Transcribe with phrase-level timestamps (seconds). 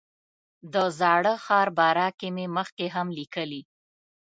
[0.73, 3.61] د زاړه ښار باره کې مې مخکې هم لیکلي.